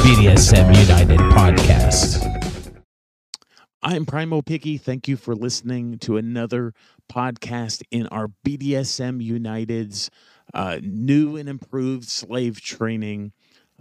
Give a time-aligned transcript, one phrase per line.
[0.00, 2.26] BDSM United podcast.
[3.82, 4.78] I'm Primal Piggy.
[4.78, 6.72] Thank you for listening to another
[7.12, 10.10] podcast in our BDSM United's
[10.54, 13.32] uh, new and improved slave training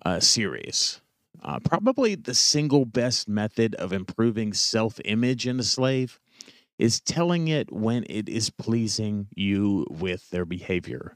[0.05, 0.99] uh, series.
[1.41, 6.20] Uh, probably the single best method of improving self image in a slave
[6.77, 11.16] is telling it when it is pleasing you with their behavior.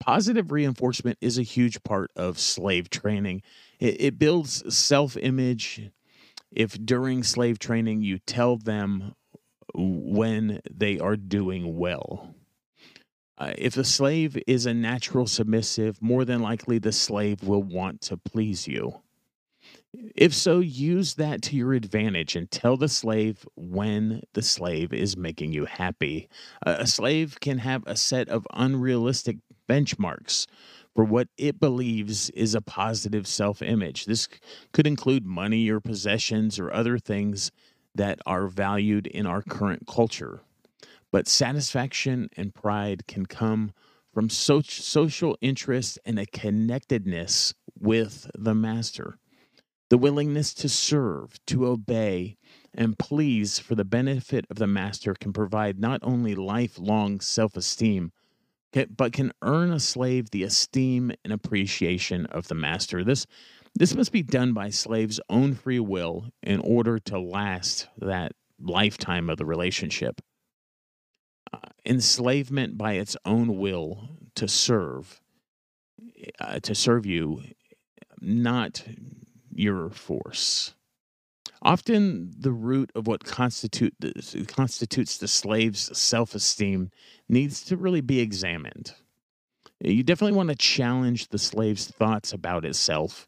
[0.00, 3.42] Positive reinforcement is a huge part of slave training.
[3.78, 5.90] It, it builds self image.
[6.50, 9.14] If during slave training you tell them
[9.74, 12.34] when they are doing well.
[13.36, 18.00] Uh, if the slave is a natural submissive, more than likely the slave will want
[18.00, 19.00] to please you.
[20.14, 25.16] If so, use that to your advantage and tell the slave when the slave is
[25.16, 26.28] making you happy.
[26.64, 30.46] a slave can have a set of unrealistic benchmarks
[30.94, 34.06] for what it believes is a positive self image.
[34.06, 34.28] This
[34.72, 37.50] could include money or possessions or other things
[37.94, 40.42] that are valued in our current culture.
[41.12, 43.72] But satisfaction and pride can come
[44.12, 49.18] from so- social interest and a connectedness with the master.
[49.90, 52.36] The willingness to serve, to obey,
[52.72, 58.10] and please for the benefit of the master can provide not only lifelong self esteem,
[58.96, 63.04] but can earn a slave the esteem and appreciation of the master.
[63.04, 63.26] This
[63.76, 69.28] this must be done by slaves' own free will in order to last that lifetime
[69.28, 70.20] of the relationship.
[71.52, 75.20] Uh, enslavement by its own will to serve,
[76.38, 77.42] uh, to serve you,
[78.20, 78.84] not
[79.52, 80.74] your force.
[81.64, 83.94] Often, the root of what constitute
[84.48, 86.90] constitutes the slave's self esteem
[87.26, 88.92] needs to really be examined.
[89.80, 93.26] You definitely want to challenge the slave's thoughts about itself,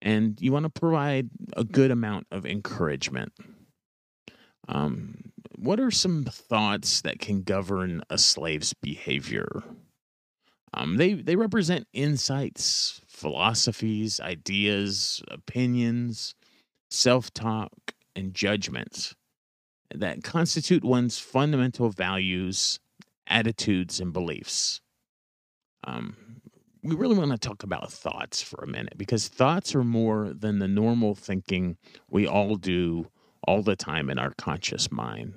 [0.00, 3.32] and you want to provide a good amount of encouragement.
[4.66, 9.62] Um, what are some thoughts that can govern a slave's behavior?
[10.74, 16.34] Um, they they represent insights, philosophies, ideas, opinions
[16.92, 17.72] self talk,
[18.14, 19.14] and judgments
[19.94, 22.78] that constitute one's fundamental values,
[23.26, 24.80] attitudes, and beliefs.
[25.84, 26.16] Um,
[26.82, 30.58] we really want to talk about thoughts for a minute because thoughts are more than
[30.58, 31.76] the normal thinking
[32.10, 33.08] we all do
[33.46, 35.34] all the time in our conscious mind.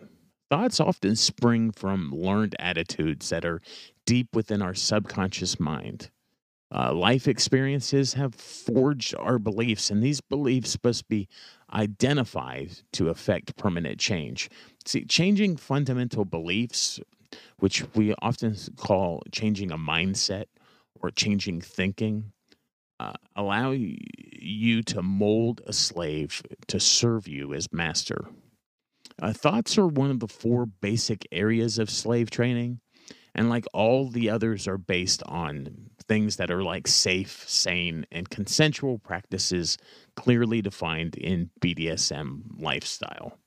[0.49, 3.61] Thoughts often spring from learned attitudes that are
[4.05, 6.09] deep within our subconscious mind.
[6.73, 11.27] Uh, life experiences have forged our beliefs, and these beliefs must be
[11.71, 14.49] identified to affect permanent change.
[14.85, 16.99] See, changing fundamental beliefs,
[17.59, 20.45] which we often call changing a mindset
[21.01, 22.31] or changing thinking,
[22.99, 28.25] uh, allow you to mold a slave to serve you as master.
[29.21, 32.79] Uh, thoughts are one of the four basic areas of slave training
[33.35, 38.29] and like all the others are based on things that are like safe, sane, and
[38.29, 39.77] consensual practices
[40.15, 43.37] clearly defined in BDSM lifestyle.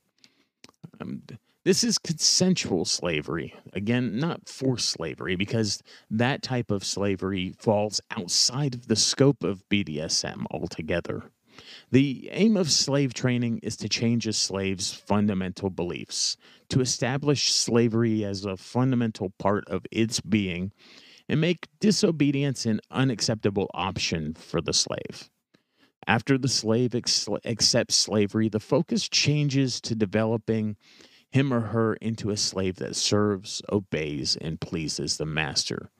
[1.00, 1.22] Um,
[1.64, 3.54] this is consensual slavery.
[3.74, 9.68] Again, not forced slavery, because that type of slavery falls outside of the scope of
[9.68, 11.30] BDSM altogether.
[11.90, 16.36] The aim of slave training is to change a slave's fundamental beliefs,
[16.68, 20.72] to establish slavery as a fundamental part of its being,
[21.28, 25.28] and make disobedience an unacceptable option for the slave.
[26.06, 30.76] After the slave ex- accepts slavery, the focus changes to developing
[31.30, 35.90] him or her into a slave that serves, obeys, and pleases the master.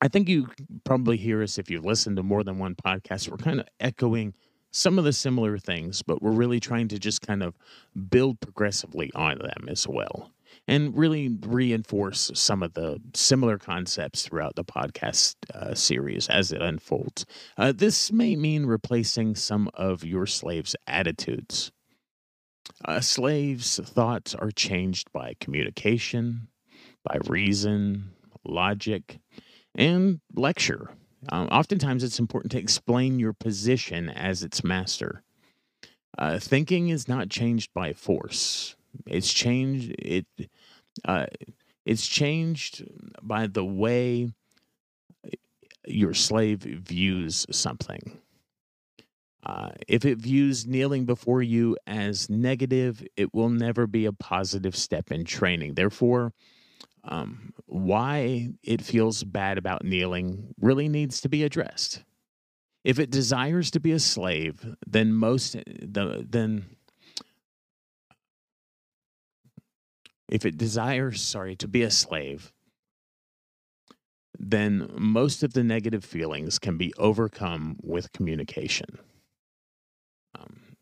[0.00, 0.48] I think you
[0.82, 3.28] probably hear us if you've listened to more than one podcast.
[3.28, 4.34] We're kind of echoing
[4.72, 7.54] some of the similar things, but we're really trying to just kind of
[8.10, 10.33] build progressively on them as well
[10.66, 16.62] and really reinforce some of the similar concepts throughout the podcast uh, series as it
[16.62, 17.26] unfolds.
[17.56, 21.70] Uh, this may mean replacing some of your slave's attitudes.
[22.84, 26.48] A slave's thoughts are changed by communication,
[27.04, 28.12] by reason,
[28.44, 29.18] logic,
[29.74, 30.90] and lecture.
[31.30, 35.22] Um, oftentimes, it's important to explain your position as its master.
[36.16, 38.76] Uh, thinking is not changed by force.
[39.06, 39.94] It's changed.
[39.98, 40.26] It
[41.04, 41.26] uh,
[41.84, 42.84] it's changed
[43.22, 44.30] by the way
[45.86, 48.18] your slave views something.
[49.44, 54.74] Uh, if it views kneeling before you as negative, it will never be a positive
[54.74, 55.74] step in training.
[55.74, 56.32] Therefore,
[57.04, 62.02] um, why it feels bad about kneeling really needs to be addressed.
[62.84, 66.76] If it desires to be a slave, then most the then
[70.28, 72.52] if it desires, sorry, to be a slave,
[74.38, 78.98] then most of the negative feelings can be overcome with communication.
[80.34, 80.76] Um,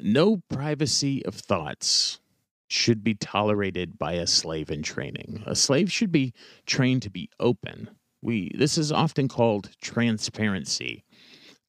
[0.00, 2.20] no privacy of thoughts
[2.68, 5.42] should be tolerated by a slave in training.
[5.46, 6.34] A slave should be
[6.66, 7.90] trained to be open.
[8.20, 11.04] We this is often called transparency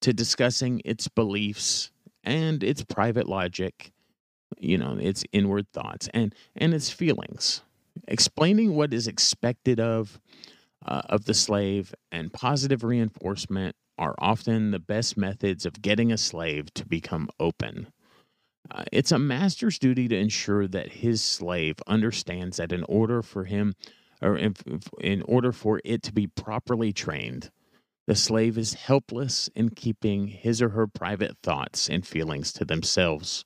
[0.02, 1.90] to discussing its beliefs
[2.22, 3.92] and its private logic,
[4.58, 7.62] you know, its inward thoughts and and its feelings.
[8.08, 10.20] Explaining what is expected of
[10.84, 16.16] uh, of the slave and positive reinforcement are often the best methods of getting a
[16.16, 17.88] slave to become open.
[18.70, 23.44] Uh, it's a master's duty to ensure that his slave understands that in order for
[23.44, 23.74] him,
[24.22, 24.54] or in,
[25.00, 27.50] in order for it to be properly trained,
[28.06, 33.44] the slave is helpless in keeping his or her private thoughts and feelings to themselves.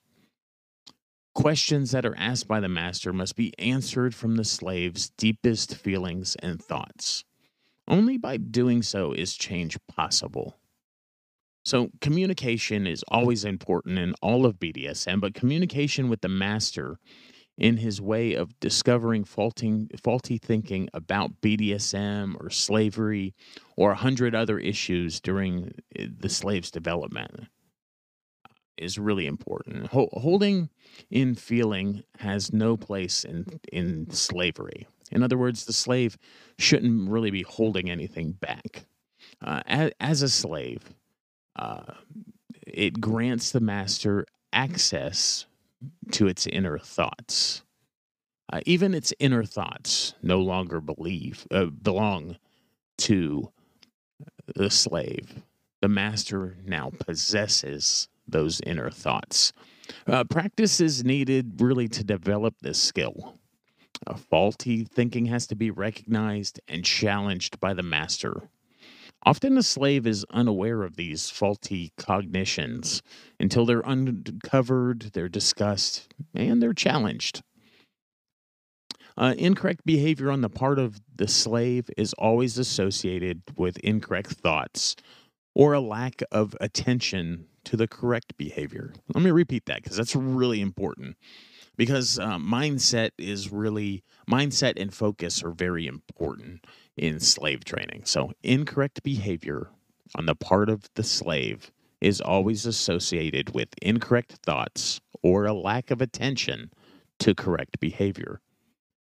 [1.35, 6.37] Questions that are asked by the master must be answered from the slave's deepest feelings
[6.37, 7.25] and thoughts.
[7.89, 10.57] Only by doing so is change possible.
[11.65, 16.99] So, communication is always important in all of BDSM, but communication with the master
[17.59, 23.35] in his way of discovering faulty, faulty thinking about BDSM or slavery
[23.77, 27.49] or a hundred other issues during eh, the slave's development
[28.77, 29.87] is really important.
[29.89, 30.69] holding
[31.11, 34.87] in feeling has no place in in slavery.
[35.11, 36.19] In other words, the slave
[36.59, 38.85] shouldn't really be holding anything back.
[39.41, 40.83] Uh, as, as, a slave,
[41.57, 41.95] uh,
[42.67, 45.47] it grants the master access
[46.13, 47.63] to its inner thoughts.
[48.53, 52.37] Uh, even its inner thoughts no longer believe uh, belong
[52.99, 53.51] to
[54.55, 55.43] the slave.
[55.81, 59.53] The master now possesses those inner thoughts.
[60.09, 63.39] Uh, practice is needed really to develop this skill.
[64.09, 68.51] A faulty thinking has to be recognized and challenged by the master.
[69.23, 73.03] Often the slave is unaware of these faulty cognitions
[73.39, 77.43] until they're uncovered, they're discussed, and they're challenged.
[79.17, 84.97] Uh, incorrect behavior on the part of the slave is always associated with incorrect thoughts
[85.55, 88.93] or a lack of attention to the correct behavior.
[89.15, 91.17] Let me repeat that because that's really important.
[91.77, 96.65] Because uh, mindset is really, mindset and focus are very important
[96.97, 98.03] in slave training.
[98.05, 99.71] So, incorrect behavior
[100.15, 105.91] on the part of the slave is always associated with incorrect thoughts or a lack
[105.91, 106.71] of attention
[107.19, 108.41] to correct behavior.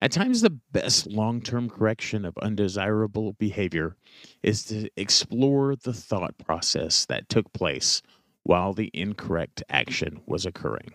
[0.06, 3.96] At times, the best long term correction of undesirable behavior
[4.44, 8.04] is to explore the thought process that took place
[8.44, 10.94] while the incorrect action was occurring.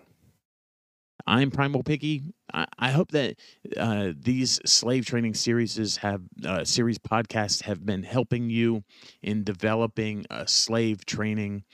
[1.27, 2.23] I'm Primal Piggy.
[2.55, 3.35] I, I hope that
[3.77, 8.85] uh, these slave training series have uh, series podcasts have been helping you
[9.23, 11.65] in developing a slave training.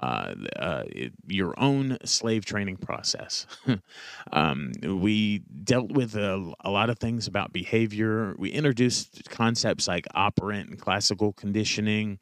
[0.00, 0.84] Uh, uh,
[1.26, 3.46] your own slave training process.
[4.32, 8.34] um, we dealt with a, a, lot of things about behavior.
[8.38, 12.18] We introduced concepts like operant and classical conditioning.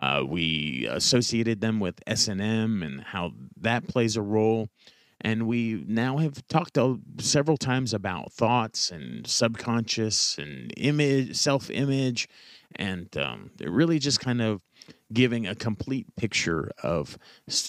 [0.00, 4.68] Uh, we associated them with S and M and how that plays a role
[5.22, 6.76] and we now have talked
[7.20, 12.28] several times about thoughts and subconscious and image, self image,
[12.76, 14.62] and um, really just kind of
[15.12, 17.18] giving a complete picture of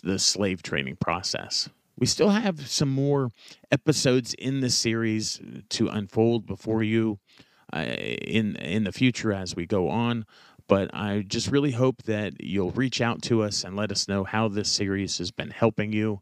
[0.03, 1.69] the slave training process.
[1.97, 3.31] We still have some more
[3.71, 7.19] episodes in the series to unfold before you
[7.71, 10.25] uh, in in the future as we go on.
[10.67, 14.23] But I just really hope that you'll reach out to us and let us know
[14.23, 16.21] how this series has been helping you.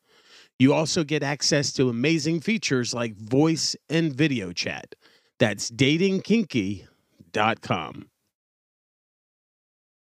[0.59, 4.95] You also get access to amazing features like voice and video chat.
[5.41, 8.09] That's datingkinky.com.